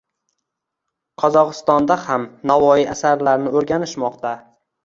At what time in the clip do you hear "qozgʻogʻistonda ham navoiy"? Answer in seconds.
1.23-2.89